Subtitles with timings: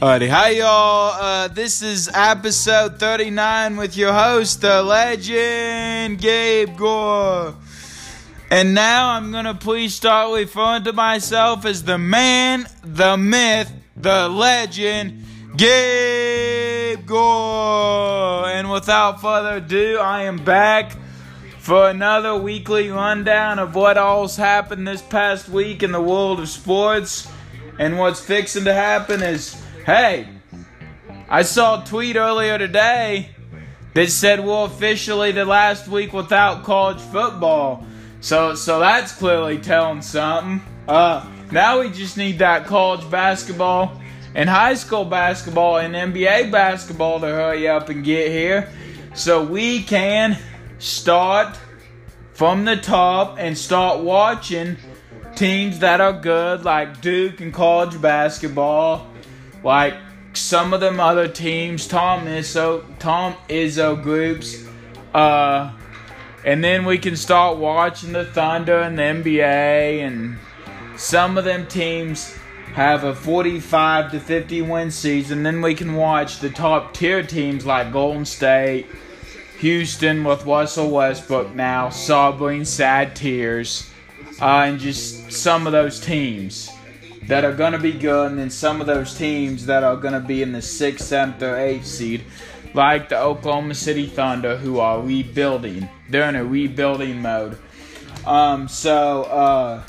[0.00, 1.12] Alrighty, hi y'all.
[1.12, 7.54] Uh, this is episode 39 with your host, the legend, Gabe Gore.
[8.50, 14.26] And now I'm gonna please start referring to myself as the man, the myth, the
[14.26, 15.22] legend,
[15.54, 18.46] Gabe Gore.
[18.48, 20.96] And without further ado, I am back
[21.68, 26.48] for another weekly rundown of what all's happened this past week in the world of
[26.48, 27.30] sports.
[27.78, 30.28] And what's fixing to happen is Hey,
[31.28, 33.32] I saw a tweet earlier today
[33.92, 37.84] that said we're officially the last week without college football.
[38.22, 40.66] So so that's clearly telling something.
[40.88, 44.00] Uh now we just need that college basketball
[44.34, 48.72] and high school basketball and NBA basketball to hurry up and get here
[49.14, 50.38] so we can
[50.78, 51.58] start
[52.32, 54.76] from the top and start watching
[55.34, 59.06] teams that are good like Duke and college basketball
[59.62, 59.94] like
[60.34, 64.64] some of them other teams, Tom Izzo, Tom Izzo groups,
[65.14, 65.72] uh,
[66.44, 70.38] and then we can start watching the Thunder and the NBA, and
[70.96, 72.34] some of them teams
[72.74, 75.42] have a 45 to 50 win season.
[75.42, 78.86] Then we can watch the top tier teams like Golden State,
[79.58, 83.90] Houston with Russell Westbrook now, sobbing sad tears,
[84.40, 86.70] uh, and just some of those teams
[87.26, 90.14] that are going to be good, and then some of those teams that are going
[90.14, 92.22] to be in the sixth, seventh, or eighth seed,
[92.72, 95.88] like the Oklahoma City Thunder, who are rebuilding.
[96.08, 97.58] They're in a rebuilding mode.
[98.26, 99.82] Um, so, uh,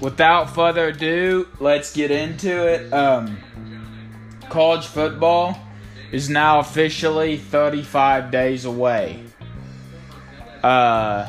[0.00, 2.90] without further ado, let's get into it.
[2.92, 3.38] Um,
[4.48, 5.58] college football
[6.14, 9.20] is now officially 35 days away.
[10.62, 11.28] Uh,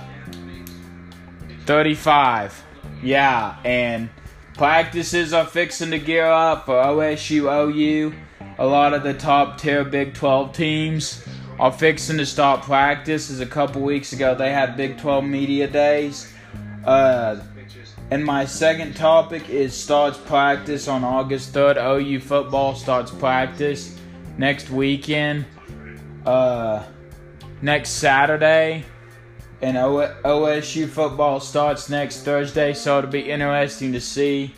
[1.65, 2.63] 35.
[3.01, 4.09] Yeah, and
[4.57, 8.13] Practices are fixing to gear up for OSU OU.
[8.57, 11.27] A lot of the top tier Big 12 teams
[11.59, 13.29] are fixing to start practice.
[13.29, 16.31] As a couple weeks ago, they had Big 12 media days.
[16.85, 17.41] Uh,
[18.11, 21.75] and my second topic is starts practice on August 3rd.
[21.75, 23.99] OU football starts practice
[24.37, 25.45] next weekend.
[26.25, 26.83] Uh,
[27.61, 28.83] next Saturday
[29.61, 34.53] and OSU football starts next Thursday, so it'll be interesting to see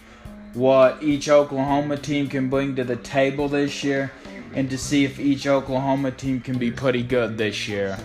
[0.54, 4.12] what each Oklahoma team can bring to the table this year
[4.54, 7.98] and to see if each Oklahoma team can be pretty good this year.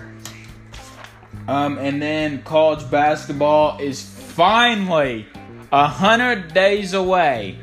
[1.48, 5.26] Um, and then college basketball is finally
[5.72, 7.58] a hundred days away.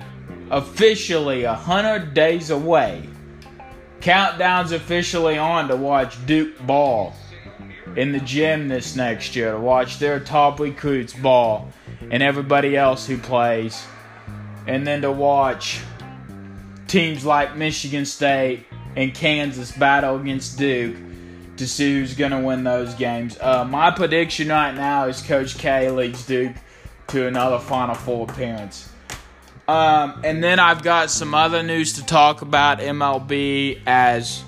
[0.50, 3.08] Officially a hundred days away.
[4.02, 7.14] Countdown's officially on to watch Duke ball
[7.96, 11.72] in the gym this next year to watch their top recruits ball
[12.12, 13.86] and everybody else who plays.
[14.68, 15.82] And then to watch
[16.88, 18.66] teams like Michigan State
[18.96, 20.96] and Kansas battle against Duke
[21.58, 23.38] to see who's going to win those games.
[23.40, 26.56] Uh, my prediction right now is Coach K leads Duke
[27.08, 28.90] to another Final Four appearance.
[29.70, 34.44] Um, and then I've got some other news to talk about MLB as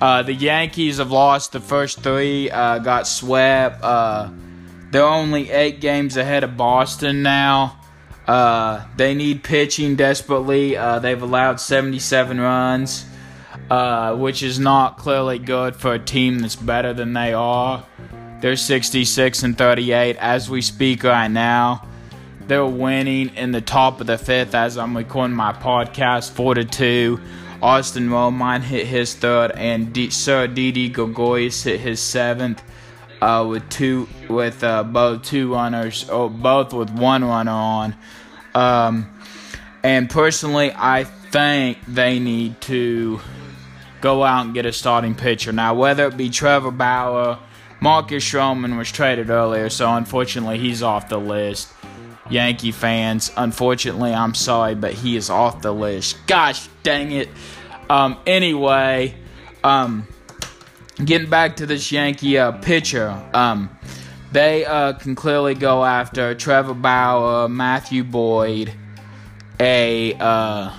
[0.00, 3.80] uh, the Yankees have lost the first three, uh, got swept.
[3.80, 4.28] Uh,
[4.90, 7.78] they're only eight games ahead of Boston now.
[8.26, 10.76] Uh, they need pitching desperately.
[10.76, 13.06] Uh, they've allowed 77 runs,
[13.70, 17.86] uh, which is not clearly good for a team that's better than they are.
[18.40, 21.86] They're 66 and 38 as we speak right now.
[22.46, 26.64] They're winning in the top of the fifth as I'm recording my podcast, 4 to
[26.64, 27.20] 2.
[27.60, 32.62] Austin Romine hit his third, and D- Sir Didi Gregorius hit his seventh.
[33.20, 37.96] Uh, with two, with uh, both two runners, or both with one runner on.
[38.54, 39.10] Um,
[39.82, 43.20] and personally, I think they need to
[44.02, 45.50] go out and get a starting pitcher.
[45.50, 47.38] Now, whether it be Trevor Bauer,
[47.80, 51.72] Marcus Stroman was traded earlier, so unfortunately he's off the list.
[52.30, 53.32] Yankee fans.
[53.36, 56.16] Unfortunately, I'm sorry, but he is off the list.
[56.26, 57.28] Gosh dang it.
[57.88, 59.14] Um, anyway,
[59.62, 60.06] um,
[61.04, 63.70] getting back to this Yankee uh, pitcher, um,
[64.32, 68.72] they uh, can clearly go after Trevor Bauer, Matthew Boyd,
[69.60, 70.72] a uh,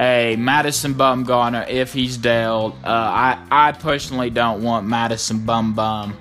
[0.00, 2.74] a Madison Bumgarner if he's dealt.
[2.84, 6.16] Uh, I I personally don't want Madison Bum Bum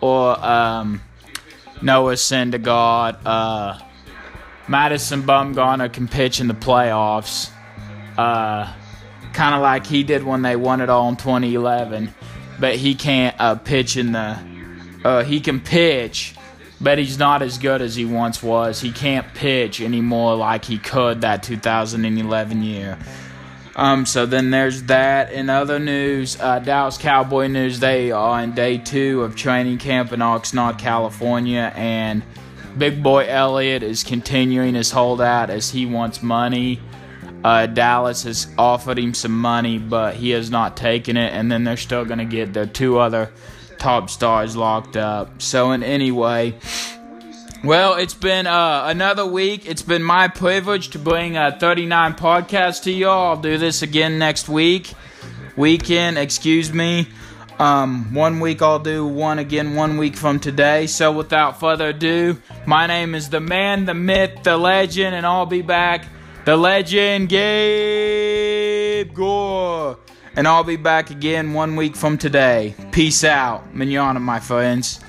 [0.00, 1.00] or um,
[1.82, 3.18] Noah Syndergaard.
[3.24, 3.78] Uh,
[4.68, 7.50] Madison Bumgarner can pitch in the playoffs.
[8.18, 8.72] Uh,
[9.32, 12.14] kind of like he did when they won it all in 2011.
[12.58, 14.38] But he can't uh, pitch in the.
[15.04, 16.34] Uh, he can pitch
[16.80, 18.80] but he's not as good as he once was.
[18.80, 22.98] He can't pitch anymore like he could that 2011 year.
[23.76, 25.30] Um, so then there's that.
[25.32, 30.12] In other news, uh, Dallas Cowboy news, they are in day two of training camp
[30.12, 32.22] in Oxnard, California, and
[32.78, 36.80] Big Boy Elliott is continuing his holdout as he wants money.
[37.44, 41.64] Uh, Dallas has offered him some money, but he has not taken it, and then
[41.64, 43.30] they're still going to get their two other
[43.78, 45.42] top stars locked up.
[45.42, 46.54] So, in any way,
[47.64, 49.66] well, it's been uh, another week.
[49.66, 53.30] It's been my privilege to bring uh, 39 podcasts to y'all.
[53.30, 54.92] I'll do this again next week.
[55.56, 57.08] Weekend, excuse me.
[57.58, 60.86] Um, one week I'll do one again one week from today.
[60.86, 62.36] So without further ado,
[62.66, 66.04] my name is the man, the myth, the legend, and I'll be back.
[66.44, 69.98] The legend, Gabe Gore.
[70.36, 72.74] And I'll be back again one week from today.
[72.92, 73.74] Peace out.
[73.74, 75.00] Manana, my friends.